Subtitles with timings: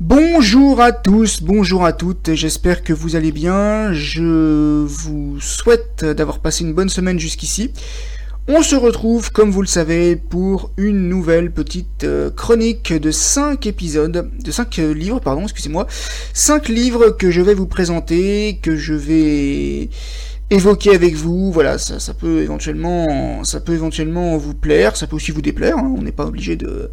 [0.00, 6.40] Bonjour à tous, bonjour à toutes, j'espère que vous allez bien, je vous souhaite d'avoir
[6.40, 7.70] passé une bonne semaine jusqu'ici.
[8.48, 13.66] On se retrouve, comme vous le savez, pour une nouvelle petite euh, chronique de 5
[13.66, 15.86] épisodes, de 5 euh, livres, pardon, excusez-moi,
[16.32, 19.90] 5 livres que je vais vous présenter, que je vais
[20.50, 25.30] évoquer avec vous, voilà, ça, peut éventuellement ça peut éventuellement vous plaire, ça peut aussi
[25.30, 25.94] vous déplaire, hein.
[25.96, 26.90] on n'est pas obligé de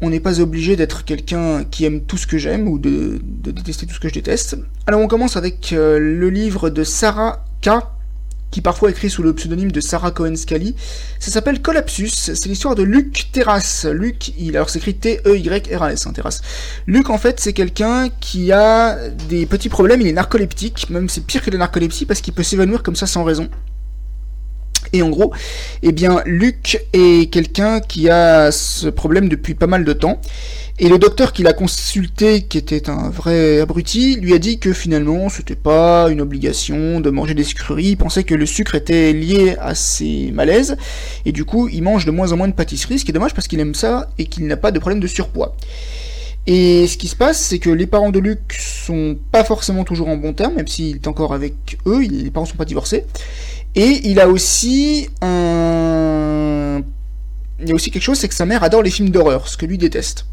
[0.00, 3.86] on n'est pas obligé d'être quelqu'un qui aime tout ce que j'aime ou de, détester
[3.86, 4.56] tout ce que je déteste.
[4.86, 7.70] Alors on commence avec euh, le livre de Sarah K,
[8.50, 10.76] qui parfois écrit sous le pseudonyme de Sarah Cohen-Scali.
[11.18, 13.86] Ça s'appelle Collapsus, c'est l'histoire de Luc Terrasse.
[13.86, 16.42] Luc, il, alors s'écrit T-E-Y-R-A-S, hein, Terrasse.
[16.86, 21.24] Luc, en fait, c'est quelqu'un qui a des petits problèmes, il est narcoleptique, même c'est
[21.24, 23.48] pire que la narcolepsie parce qu'il peut s'évanouir comme ça sans raison.
[24.92, 25.32] Et en gros,
[25.82, 30.20] eh bien, Luc est quelqu'un qui a ce problème depuis pas mal de temps.
[30.78, 34.74] Et le docteur qui l'a consulté, qui était un vrai abruti, lui a dit que
[34.74, 37.90] finalement, c'était pas une obligation de manger des sucreries.
[37.92, 40.76] Il pensait que le sucre était lié à ses malaises.
[41.24, 43.32] Et du coup, il mange de moins en moins de pâtisseries, ce qui est dommage
[43.32, 45.56] parce qu'il aime ça et qu'il n'a pas de problème de surpoids.
[46.46, 50.08] Et ce qui se passe, c'est que les parents de Luc sont pas forcément toujours
[50.08, 53.04] en bon terme, même s'il est encore avec eux, les parents sont pas divorcés.
[53.76, 56.82] Et il a aussi un...
[57.60, 59.56] Il y a aussi quelque chose, c'est que sa mère adore les films d'horreur, ce
[59.56, 60.26] que lui déteste.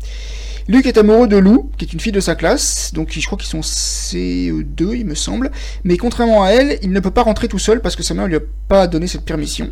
[0.69, 3.37] Luc est amoureux de Lou, qui est une fille de sa classe, donc je crois
[3.37, 5.51] qu'ils sont CE2, il me semble.
[5.83, 8.27] Mais contrairement à elle, il ne peut pas rentrer tout seul parce que sa mère
[8.27, 9.69] lui a pas donné cette permission.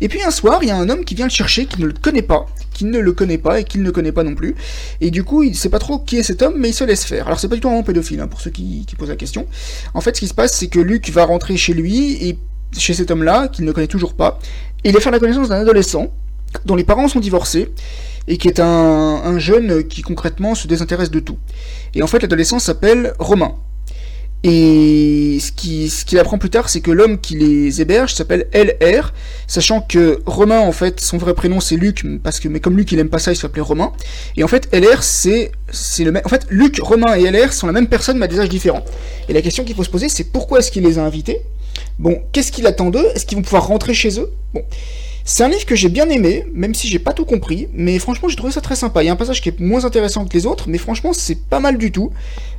[0.00, 1.86] Et puis un soir, il y a un homme qui vient le chercher, qui ne
[1.86, 4.56] le connaît pas, qui ne le connaît pas et qu'il ne connaît pas non plus.
[5.00, 7.04] Et du coup, il sait pas trop qui est cet homme, mais il se laisse
[7.04, 7.28] faire.
[7.28, 9.46] Alors c'est pas du tout un pédophile, hein, pour ceux qui, qui posent la question.
[9.94, 12.38] En fait, ce qui se passe, c'est que Luc va rentrer chez lui et
[12.76, 14.38] chez cet homme-là, qu'il ne connaît toujours pas,
[14.84, 16.08] et il va faire la connaissance d'un adolescent
[16.66, 17.72] dont les parents sont divorcés
[18.28, 21.38] et qui est un, jeune qui concrètement se désintéresse de tout.
[21.94, 23.54] Et en fait, l'adolescent s'appelle Romain.
[24.46, 29.14] Et ce qu'il apprend plus tard, c'est que l'homme qui les héberge s'appelle LR,
[29.46, 32.92] sachant que Romain, en fait, son vrai prénom c'est Luc, parce que mais comme Luc
[32.92, 33.92] il aime pas ça, il s'appelait Romain.
[34.36, 35.50] Et en fait, LR c'est
[36.00, 36.22] le même.
[36.26, 38.84] En fait, Luc, Romain et LR sont la même personne mais à des âges différents.
[39.30, 41.40] Et la question qu'il faut se poser, c'est pourquoi est-ce qu'il les a invités?
[41.98, 43.06] Bon, qu'est-ce qu'il attend d'eux?
[43.14, 44.30] Est-ce qu'ils vont pouvoir rentrer chez eux?
[44.52, 44.62] Bon.
[45.26, 48.28] C'est un livre que j'ai bien aimé, même si j'ai pas tout compris, mais franchement
[48.28, 49.02] j'ai trouvé ça très sympa.
[49.02, 51.48] Il y a un passage qui est moins intéressant que les autres, mais franchement c'est
[51.48, 52.12] pas mal du tout.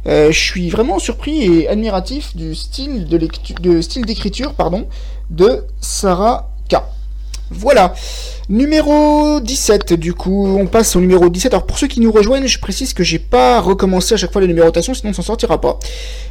[0.07, 4.55] Euh, je suis vraiment surpris et admiratif du style d'écriture
[5.29, 6.77] de Sarah K.
[7.51, 7.93] Voilà.
[8.49, 11.53] Numéro 17, du coup, on passe au numéro 17.
[11.53, 14.41] Alors pour ceux qui nous rejoignent, je précise que j'ai pas recommencé à chaque fois
[14.41, 15.79] les numérotations, sinon on s'en sortira pas.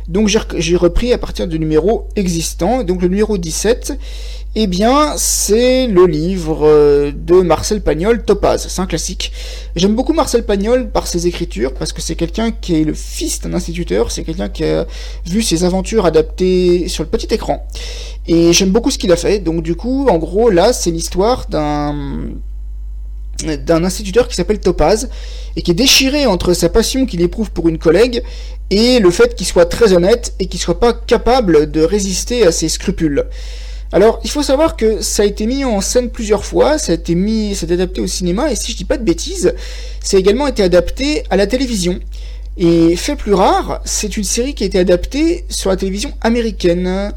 [0.08, 2.84] Donc j'ai repris à partir du numéro existant.
[2.84, 3.98] Donc le numéro 17,
[4.56, 8.68] eh bien, c'est le livre euh, de Marcel Pagnol, Topaz.
[8.68, 9.32] C'est un classique.
[9.74, 13.40] J'aime beaucoup Marcel Pagnol par ses écritures, parce que c'est quelqu'un qui est le fils
[13.40, 14.86] d'un instituteur, c'est quelqu'un qui a
[15.26, 17.66] vu ses aventures adaptées sur le petit écran.
[18.28, 19.40] Et j'aime beaucoup ce qu'il a fait.
[19.40, 21.94] Donc du coup, en gros, là, c'est l'histoire d'un
[23.66, 25.08] d'un instituteur qui s'appelle Topaz
[25.56, 28.22] et qui est déchiré entre sa passion qu'il éprouve pour une collègue
[28.70, 32.52] et le fait qu'il soit très honnête et qu'il soit pas capable de résister à
[32.52, 33.26] ses scrupules.
[33.92, 36.94] Alors, il faut savoir que ça a été mis en scène plusieurs fois, ça a
[36.96, 39.54] été mis, c'est adapté au cinéma, et si je dis pas de bêtises,
[40.00, 42.00] ça a également été adapté à la télévision.
[42.56, 47.12] Et fait plus rare, c'est une série qui a été adaptée sur la télévision américaine.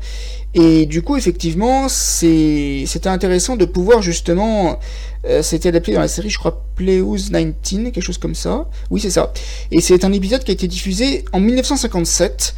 [0.56, 4.80] Et du coup, effectivement, c'était intéressant de pouvoir justement.
[5.26, 8.68] Euh, c'était adapté dans la série, je crois, Playhouse 19, quelque chose comme ça.
[8.90, 9.32] Oui, c'est ça.
[9.72, 12.56] Et c'est un épisode qui a été diffusé en 1957.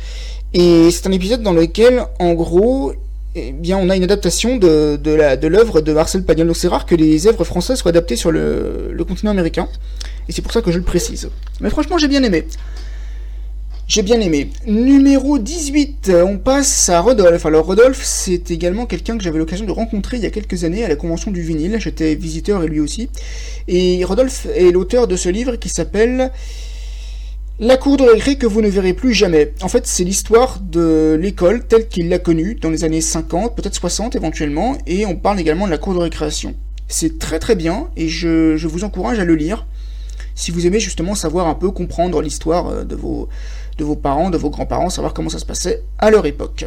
[0.53, 2.93] Et c'est un épisode dans lequel, en gros,
[3.35, 6.47] eh bien, on a une adaptation de, de l'œuvre de, Marcel Pagnol.
[6.47, 9.67] Donc c'est rare que les œuvres françaises soient adaptées sur le, continent américain.
[10.27, 11.29] Et c'est pour ça que je le précise.
[11.61, 12.45] Mais franchement, j'ai bien aimé.
[13.87, 14.49] J'ai bien aimé.
[14.67, 17.45] Numéro 18, on passe à Rodolphe.
[17.45, 20.83] Alors Rodolphe, c'est également quelqu'un que j'avais l'occasion de rencontrer il y a quelques années
[20.83, 21.77] à la convention du vinyle.
[21.79, 23.09] J'étais visiteur et lui aussi.
[23.67, 26.31] Et Rodolphe est l'auteur de ce livre qui s'appelle
[27.59, 29.53] la cour de récré que vous ne verrez plus jamais.
[29.61, 33.75] En fait, c'est l'histoire de l'école telle qu'il l'a connue dans les années 50, peut-être
[33.75, 36.55] 60 éventuellement, et on parle également de la cour de récréation.
[36.87, 39.65] C'est très très bien, et je, vous encourage à le lire,
[40.35, 43.27] si vous aimez justement savoir un peu comprendre l'histoire euh, de vos,
[43.77, 46.65] de vos parents, de vos grands-parents, savoir comment ça se passait à leur époque.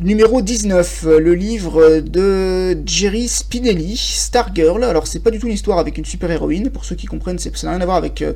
[0.00, 4.82] Numéro 19, le livre de Jerry Spinelli, Stargirl.
[4.82, 7.48] Alors c'est pas du tout une histoire avec une super-héroïne, pour ceux qui comprennent, ça
[7.62, 8.32] n'a rien à voir avec euh,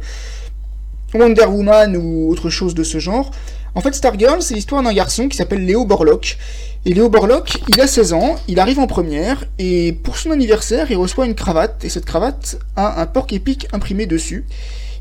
[1.15, 3.31] Wonder Woman ou autre chose de ce genre.
[3.75, 6.39] En fait, Stargirl, c'est l'histoire d'un garçon qui s'appelle Léo Borlock.
[6.85, 10.91] Et Léo Borlock, il a 16 ans, il arrive en première, et pour son anniversaire,
[10.91, 14.47] il reçoit une cravate, et cette cravate a un porc épic imprimé dessus.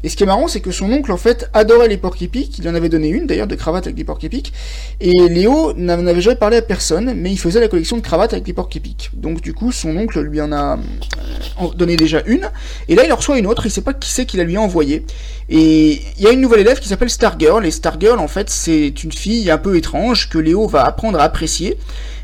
[0.03, 2.57] Et ce qui est marrant, c'est que son oncle, en fait, adorait les porc épics.
[2.59, 4.53] Il en avait donné une, d'ailleurs, de cravates avec des porc épics.
[4.99, 8.45] Et Léo n'avait jamais parlé à personne, mais il faisait la collection de cravates avec
[8.45, 9.09] des porc épics.
[9.13, 12.49] Donc, du coup, son oncle lui en a euh, donné déjà une.
[12.87, 13.65] Et là, il reçoit une autre.
[13.65, 15.05] Il sait pas qui c'est qui la lui a envoyée.
[15.49, 17.65] Et il y a une nouvelle élève qui s'appelle Stargirl.
[17.65, 21.23] Et Stargirl, en fait, c'est une fille un peu étrange que Léo va apprendre à
[21.23, 21.77] apprécier.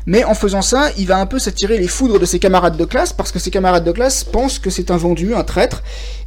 [0.06, 2.84] Mais en faisant ça, il va un peu s'attirer les foudres de ses camarades de
[2.84, 5.82] classe, parce que ses camarades de classe pensent que c'est un vendu, un traître,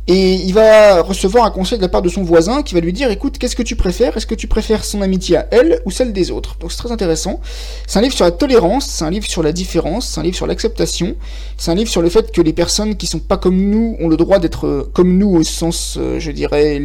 [0.10, 2.94] et il va recevoir un conseil de la part de son voisin qui va lui
[2.94, 4.16] dire écoute, qu'est-ce que tu préfères?
[4.16, 6.56] Est-ce que tu préfères son amitié à elle ou celle des autres?
[6.60, 7.42] Donc c'est très intéressant.
[7.88, 10.38] C'est un livre sur la tolérance, c'est un livre sur la différence, c'est un livre
[10.38, 11.18] sur l'acceptation,
[11.58, 14.08] c'est un livre sur le fait que les personnes qui sont pas comme nous ont
[14.08, 16.82] le droit d'être comme nous au sens, euh, je dirais,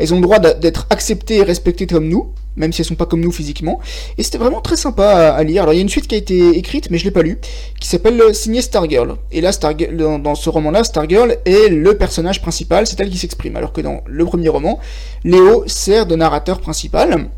[0.00, 3.04] elles ont le droit d'être acceptées et respectées comme nous, même si elles sont pas
[3.04, 3.80] comme nous physiquement.
[4.16, 5.62] Et c'était vraiment très sympa à, lire.
[5.62, 7.38] Alors il y a une suite qui a été écrite, mais je l'ai pas lu,
[7.78, 9.16] qui s'appelle euh, Signé Stargirl.
[9.30, 9.50] Et là,
[10.18, 13.56] dans, ce roman-là, Stargirl est le personnage principal, c'est elle qui s'exprime.
[13.56, 14.80] Alors que dans le premier roman,
[15.22, 17.28] Léo sert de narrateur principal.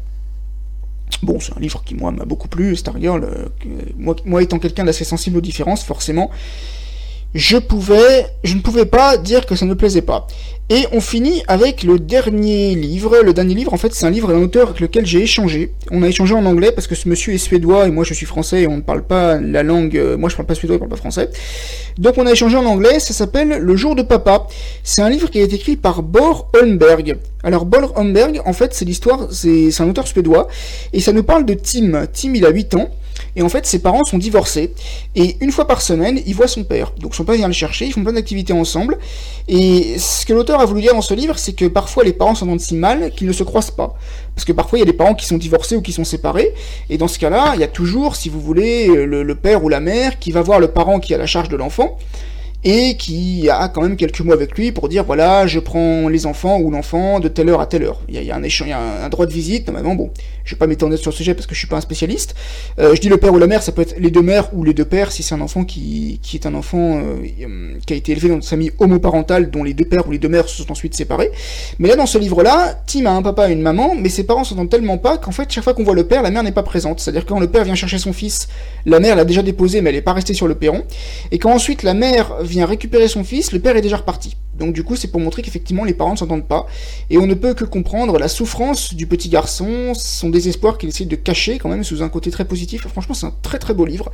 [1.24, 3.24] Bon, c'est un livre qui, moi, m'a beaucoup plu, Stargirl.
[3.24, 6.30] Euh, moi, étant quelqu'un d'assez sensible aux différences, forcément,
[7.34, 10.26] je pouvais, je ne pouvais pas dire que ça ne plaisait pas.
[10.68, 13.18] Et on finit avec le dernier livre.
[13.22, 15.72] Le dernier livre, en fait, c'est un livre d'un auteur avec lequel j'ai échangé.
[15.90, 18.26] On a échangé en anglais parce que ce monsieur est suédois et moi je suis
[18.26, 19.96] français et on ne parle pas la langue.
[19.96, 21.30] Euh, moi je parle pas suédois, il parle pas français.
[21.98, 23.00] Donc on a échangé en anglais.
[23.00, 24.46] Ça s'appelle Le jour de papa.
[24.82, 27.18] C'est un livre qui a été écrit par Bor Holmberg.
[27.42, 30.48] Alors Bor Holmberg, en fait, c'est l'histoire, c'est un auteur suédois
[30.92, 32.06] et ça nous parle de Tim.
[32.12, 32.88] Tim, il a 8 ans.
[33.34, 34.72] Et en fait, ses parents sont divorcés.
[35.14, 36.92] Et une fois par semaine, il voit son père.
[36.98, 38.98] Donc son père vient le chercher, ils font plein d'activités ensemble.
[39.48, 42.34] Et ce que l'auteur a voulu dire dans ce livre, c'est que parfois les parents
[42.34, 43.94] s'entendent si mal qu'ils ne se croisent pas.
[44.34, 46.52] Parce que parfois il y a des parents qui sont divorcés ou qui sont séparés.
[46.90, 49.80] Et dans ce cas-là, il y a toujours, si vous voulez, le, père ou la
[49.80, 51.98] mère qui va voir le parent qui a la charge de l'enfant
[52.64, 56.26] et qui a quand même quelques mots avec lui pour dire voilà, je prends les
[56.26, 58.00] enfants ou l'enfant de telle heure à telle heure.
[58.08, 60.10] Il y a, un, échange, il y a un, droit de visite, normalement, bon,
[60.44, 62.34] je vais pas m'étendre sur le sujet parce que je suis pas un spécialiste.
[62.78, 64.64] Euh, je dis le père ou la mère, ça peut être les deux mères ou
[64.64, 68.12] les deux pères si c'est un enfant qui, est un enfant euh, qui a été
[68.12, 70.72] élevé dans une famille homoparentale dont les deux pères ou les deux mères se sont
[70.72, 71.30] ensuite séparés.
[71.78, 74.44] Mais là, dans ce livre-là, Tim a un papa et une maman, mais ses parents
[74.44, 76.62] s'entendent tellement pas qu'en fait, chaque fois qu'on voit le père, la mère n'est pas
[76.62, 77.00] présente.
[77.00, 78.48] C'est-à-dire quand le père vient chercher son fils,
[78.86, 80.84] la mère l'a déjà déposé, mais elle n'est pas restée sur le perron.
[81.30, 84.36] Et quand ensuite la mère vient récupérer son fils, le père est déjà reparti.
[84.58, 86.66] Donc du coup, c'est pour montrer qu'effectivement les parents ne s'entendent pas.
[87.10, 91.04] Et on ne peut que comprendre la souffrance du petit garçon, son désespoir qu'il essaie
[91.04, 92.86] de cacher quand même sous un côté très positif.
[92.88, 94.10] Franchement, c'est un très très beau livre.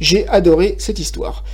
[0.00, 1.44] J'ai adoré cette histoire.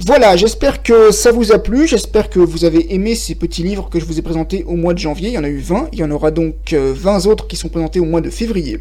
[0.00, 3.88] Voilà, j'espère que ça vous a plu, j'espère que vous avez aimé ces petits livres
[3.88, 5.28] que je vous ai présentés au mois de janvier.
[5.28, 7.56] Il y en a eu 20, il y en aura donc 20 euh, autres qui
[7.56, 8.80] sont présentés au mois de février.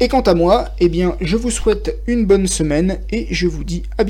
[0.00, 3.64] Et quant à moi, eh bien, je vous souhaite une bonne semaine et je vous
[3.64, 4.06] dis à bientôt.